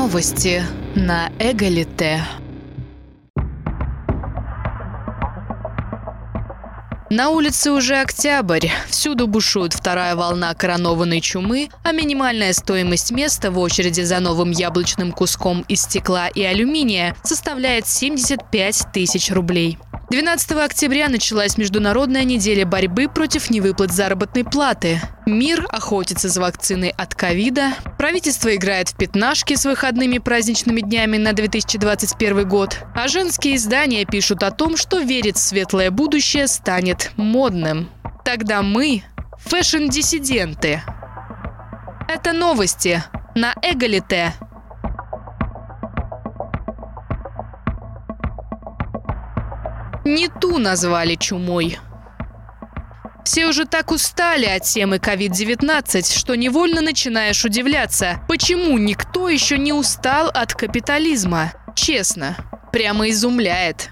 [0.00, 0.62] Новости
[0.94, 2.24] на Эгалите.
[7.10, 8.68] На улице уже октябрь.
[8.88, 15.12] Всюду бушует вторая волна коронованной чумы, а минимальная стоимость места в очереди за новым яблочным
[15.12, 19.76] куском из стекла и алюминия составляет 75 тысяч рублей.
[20.10, 25.00] 12 октября началась Международная неделя борьбы против невыплат заработной платы.
[25.24, 27.74] Мир охотится за вакциной от ковида.
[27.96, 32.76] Правительство играет в пятнашки с выходными праздничными днями на 2021 год.
[32.92, 37.88] А женские издания пишут о том, что верить в светлое будущее станет модным.
[38.24, 39.04] Тогда мы–
[39.44, 40.82] фэшн-диссиденты.
[42.08, 43.04] Это новости
[43.36, 44.34] на Эгалите.
[50.10, 51.78] Не ту назвали чумой.
[53.24, 59.72] Все уже так устали от темы COVID-19, что невольно начинаешь удивляться, почему никто еще не
[59.72, 61.52] устал от капитализма.
[61.76, 62.36] Честно,
[62.72, 63.90] прямо изумляет.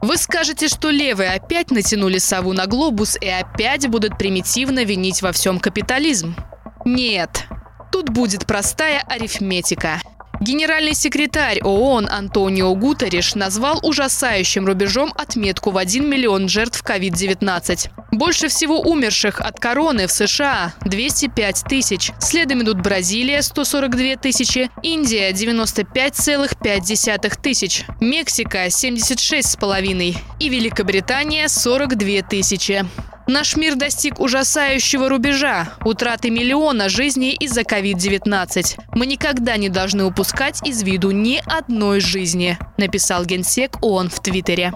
[0.00, 5.30] Вы скажете, что левые опять натянули сову на глобус и опять будут примитивно винить во
[5.30, 6.36] всем капитализм?
[6.86, 7.44] Нет.
[7.92, 10.00] Тут будет простая арифметика.
[10.40, 17.90] Генеральный секретарь ООН Антонио Гутериш назвал ужасающим рубежом отметку в 1 миллион жертв COVID-19.
[18.12, 22.12] Больше всего умерших от короны в США– 205 тысяч.
[22.20, 32.86] Следом идут Бразилия– 142 тысячи, Индия– 95,5 тысяч, Мексика– 76,5 и Великобритания– 42 тысячи.
[33.30, 38.76] Наш мир достиг ужасающего рубежа– утраты миллиона жизней из-за COVID-19.
[38.96, 44.72] Мы никогда не должны упускать из виду ни одной жизни, написал генсек ООН в Твиттере.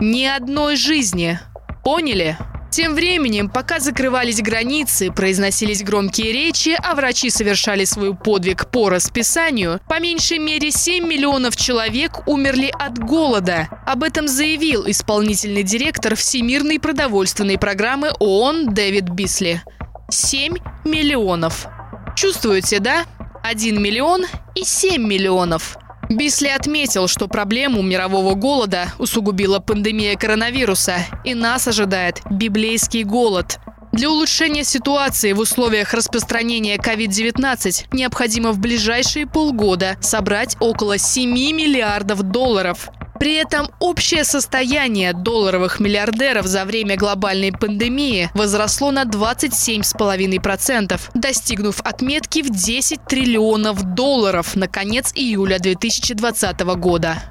[0.00, 1.38] Ни одной жизни.
[1.84, 2.36] Поняли?
[2.70, 9.80] Тем временем, пока закрывались границы, произносились громкие речи, а врачи совершали свой подвиг по расписанию,
[9.88, 13.68] по меньшей мере 7 миллионов человек умерли от голода.
[13.86, 19.62] Об этом заявил исполнительный директор Всемирной продовольственной программы ООН Дэвид Бисли.
[20.10, 21.66] 7 миллионов.
[22.14, 23.04] Чувствуете, да?
[23.42, 25.78] 1 миллион и 7 миллионов.
[26.08, 33.58] Бисли отметил, что проблему мирового голода усугубила пандемия коронавируса, и нас ожидает библейский голод.
[33.92, 42.22] Для улучшения ситуации в условиях распространения COVID-19 необходимо в ближайшие полгода собрать около 7 миллиардов
[42.22, 42.90] долларов.
[43.18, 52.42] При этом общее состояние долларовых миллиардеров за время глобальной пандемии возросло на 27,5%, достигнув отметки
[52.42, 57.22] в 10 триллионов долларов на конец июля 2020 года.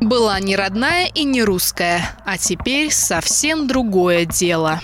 [0.00, 4.80] Была не родная и не русская, а теперь совсем другое дело.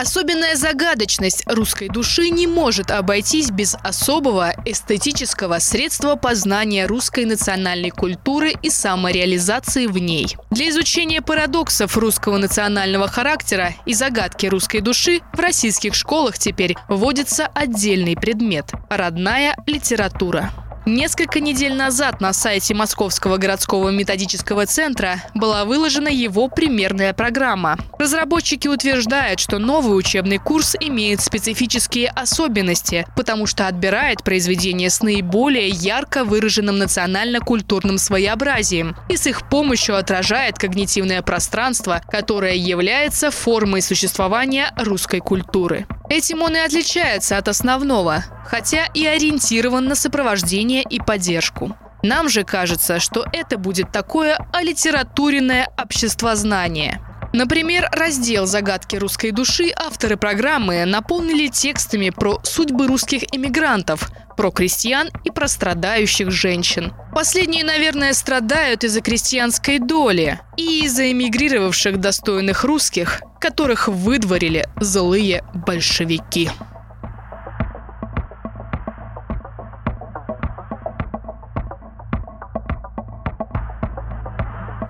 [0.00, 8.54] Особенная загадочность русской души не может обойтись без особого эстетического средства познания русской национальной культуры
[8.62, 10.38] и самореализации в ней.
[10.50, 17.46] Для изучения парадоксов русского национального характера и загадки русской души в российских школах теперь вводится
[17.48, 20.50] отдельный предмет– родная литература.
[20.86, 27.76] Несколько недель назад на сайте Московского городского методического центра была выложена его примерная программа.
[27.98, 35.68] Разработчики утверждают, что новый учебный курс имеет специфические особенности, потому что отбирает произведения с наиболее
[35.68, 44.72] ярко выраженным национально-культурным своеобразием и с их помощью отражает когнитивное пространство, которое является формой существования
[44.76, 45.86] русской культуры.
[46.08, 51.76] Этим он и отличается от основного, хотя и ориентирован на сопровождение и поддержку.
[52.02, 57.00] Нам же кажется, что это будет такое алитературенное обществознание.
[57.32, 65.10] Например, раздел «Загадки русской души» авторы программы наполнили текстами про судьбы русских эмигрантов, про крестьян
[65.24, 66.92] и про страдающих женщин.
[67.14, 76.50] Последние, наверное, страдают из-за крестьянской доли и из-за эмигрировавших достойных русских, которых выдворили злые большевики.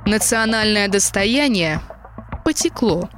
[0.06, 1.80] Национальное достояние
[2.44, 3.08] потекло.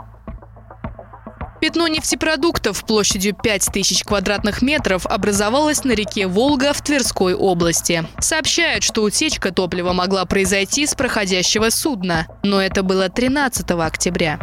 [1.61, 8.05] Пятно нефтепродуктов площадью 5000 квадратных метров образовалось на реке Волга в Тверской области.
[8.19, 14.41] Сообщают, что утечка топлива могла произойти с проходящего судна, но это было 13 октября.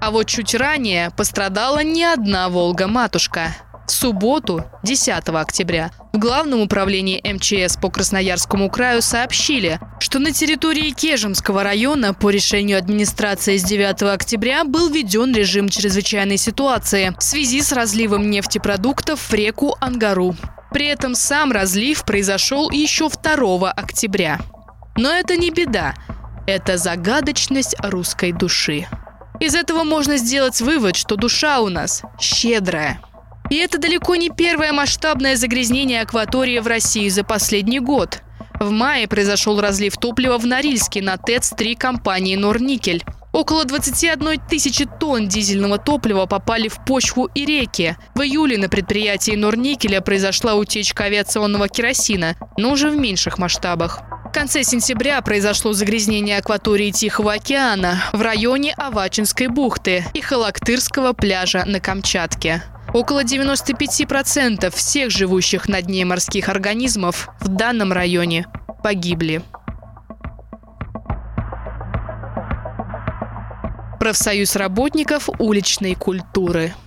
[0.00, 3.48] А вот чуть ранее пострадала не одна «Волга-матушка».
[3.86, 10.90] В субботу, 10 октября, в Главном управлении МЧС по Красноярскому краю сообщили, что на территории
[10.90, 17.62] Кежемского района по решению администрации с 9 октября был введен режим чрезвычайной ситуации в связи
[17.62, 20.34] с разливом нефтепродуктов в реку Ангару.
[20.72, 24.40] При этом сам разлив произошел еще 2 октября.
[24.96, 25.94] Но это не беда.
[26.46, 28.86] Это загадочность русской души.
[29.38, 33.00] Из этого можно сделать вывод, что душа у нас щедрая–
[33.50, 38.22] и это далеко не первое масштабное загрязнение акватории в России за последний год.
[38.58, 43.04] В мае произошел разлив топлива в Норильске на ТЭЦ-3 компании «Норникель».
[43.32, 47.96] Около 21 тысячи тонн дизельного топлива попали в почву и реки.
[48.14, 54.00] В июле на предприятии Норникеля произошла утечка авиационного керосина, но уже в меньших масштабах.
[54.30, 61.64] В конце сентября произошло загрязнение акватории Тихого океана в районе Авачинской бухты и Халактырского пляжа
[61.66, 62.62] на Камчатке.
[62.92, 68.46] Около 95% всех живущих на дне морских организмов в данном районе
[68.82, 69.42] погибли.
[74.00, 76.74] Профсоюз работников уличной культуры–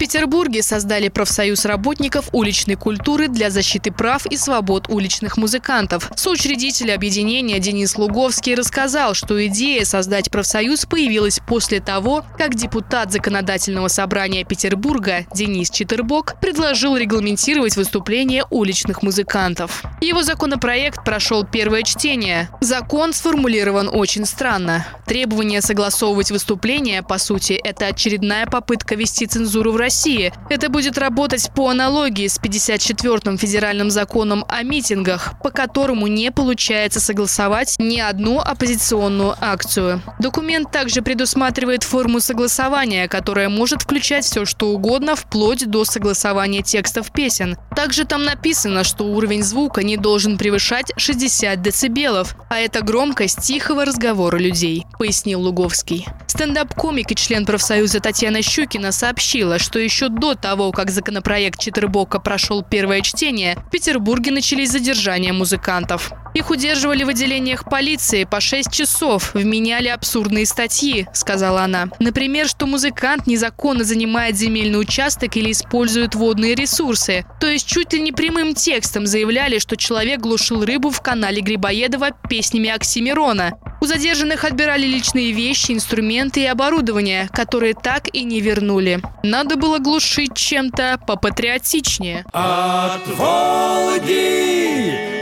[0.00, 6.10] Петербурге создали профсоюз работников уличной культуры для защиты прав и свобод уличных музыкантов.
[6.16, 13.88] Соучредитель объединения Денис Луговский рассказал, что идея создать профсоюз появилась после того, как депутат Законодательного
[13.88, 19.82] собрания Петербурга Денис Читербок предложил регламентировать выступления уличных музыкантов.
[20.00, 22.48] Его законопроект прошел первое чтение.
[22.62, 24.86] Закон сформулирован очень странно.
[25.06, 30.32] Требование согласовывать выступления, по сути, это очередная попытка вести цензуру в России России.
[30.48, 37.00] Это будет работать по аналогии с 54-м федеральным законом о митингах, по которому не получается
[37.00, 40.00] согласовать ни одну оппозиционную акцию.
[40.20, 47.10] Документ также предусматривает форму согласования, которая может включать все, что угодно, вплоть до согласования текстов
[47.10, 47.56] песен.
[47.74, 53.84] Также там написано, что уровень звука не должен превышать 60 децибелов, а это громкость тихого
[53.84, 56.06] разговора людей, пояснил Луговский.
[56.28, 62.62] Стендап-комик и член профсоюза Татьяна Щукина сообщила, что еще до того, как законопроект Читербока прошел
[62.62, 66.12] первое чтение, в Петербурге начались задержания музыкантов.
[66.34, 71.88] Их удерживали в отделениях полиции по 6 часов, вменяли абсурдные статьи, сказала она.
[71.98, 77.24] Например, что музыкант незаконно занимает земельный участок или использует водные ресурсы.
[77.40, 82.10] То есть чуть ли не прямым текстом заявляли, что человек глушил рыбу в канале Грибоедова
[82.28, 83.58] песнями Оксимирона.
[83.80, 89.00] У задержанных отбирали личные вещи, инструменты и оборудование, которые так и не вернули.
[89.22, 92.26] Надо было глушить чем-то попатриотичнее.
[92.32, 94.10] От Волги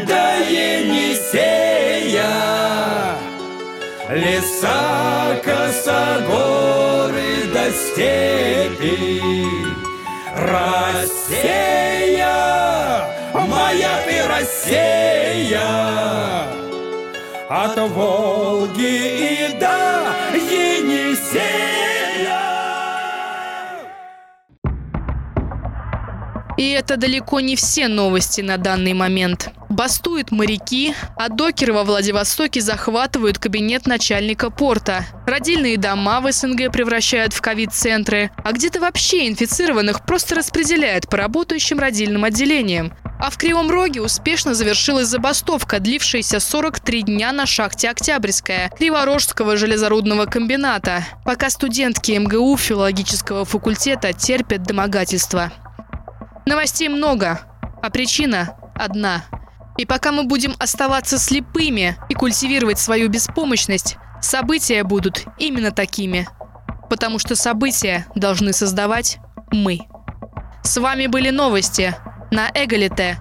[0.08, 1.68] до Енисея
[4.10, 7.22] Леса, косогоры
[7.52, 9.22] до степи
[10.34, 11.78] Россия,
[13.34, 14.97] моя ты Россия
[17.48, 21.78] от Волги и до Енисея.
[26.58, 29.50] И это далеко не все новости на данный момент.
[29.68, 35.06] Бастуют моряки, а докеры во Владивостоке захватывают кабинет начальника порта.
[35.26, 41.78] Родильные дома в СНГ превращают в ковид-центры, а где-то вообще инфицированных просто распределяют по работающим
[41.78, 42.92] родильным отделениям.
[43.20, 50.26] А в Кривом Роге успешно завершилась забастовка, длившаяся 43 дня на шахте Октябрьская Криворожского железорудного
[50.26, 55.52] комбината, пока студентки МГУ филологического факультета терпят домогательства.
[56.46, 57.40] Новостей много,
[57.82, 59.24] а причина одна.
[59.76, 66.28] И пока мы будем оставаться слепыми и культивировать свою беспомощность, события будут именно такими.
[66.88, 69.18] Потому что события должны создавать
[69.50, 69.80] мы.
[70.62, 71.96] С вами были новости–
[72.30, 73.18] на Эгалите